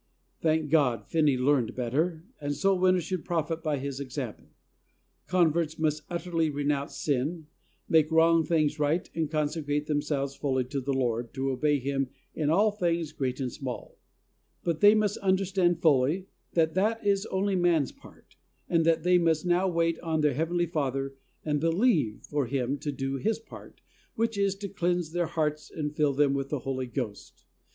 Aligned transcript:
Thank 0.41 0.71
God, 0.71 1.05
Finney 1.05 1.37
learned 1.37 1.75
better, 1.75 2.23
and 2.39 2.55
soul 2.55 2.79
winners 2.79 3.03
should 3.03 3.23
profit 3.23 3.61
by 3.61 3.77
his 3.77 3.99
example. 3.99 4.47
Converts 5.27 5.77
must 5.77 6.01
utterly 6.09 6.49
renounce 6.49 6.95
sin, 6.97 7.45
make 7.87 8.05
KEEPING 8.07 8.09
THE 8.09 8.09
FLOCK. 8.09 8.17
125 8.17 8.17
wrong 8.17 8.43
things 8.67 8.79
right 8.79 9.09
and 9.13 9.29
consecrate 9.29 9.85
them 9.85 10.01
selves 10.01 10.33
fully 10.35 10.63
to 10.65 10.81
the 10.81 10.91
Lord 10.91 11.35
to 11.35 11.51
obey 11.51 11.77
Him 11.77 12.09
in 12.33 12.49
all 12.49 12.71
things 12.71 13.11
great 13.11 13.39
and 13.39 13.51
small; 13.51 13.99
but 14.63 14.79
they 14.81 14.95
must 14.95 15.17
understand 15.19 15.83
fully 15.83 16.25
that 16.53 16.73
that 16.73 17.05
is 17.05 17.27
only 17.27 17.55
man's 17.55 17.91
part, 17.91 18.35
and 18.67 18.83
that 18.87 19.03
they 19.03 19.19
must 19.19 19.45
now 19.45 19.67
wait 19.67 19.99
on 19.99 20.21
their 20.21 20.33
Heavenly 20.33 20.65
Father 20.65 21.13
and 21.45 21.59
believe 21.61 22.23
for 22.23 22.47
Him 22.47 22.79
to 22.79 22.91
do 22.91 23.17
His 23.17 23.37
part, 23.37 23.81
which 24.15 24.35
is 24.35 24.55
to 24.55 24.67
cleanse 24.67 25.11
their 25.11 25.27
hearts 25.27 25.69
and 25.69 25.95
fill 25.95 26.13
them 26.15 26.33
with 26.33 26.49
the 26.49 26.57
Holy 26.61 26.87
Ghost. 26.87 27.45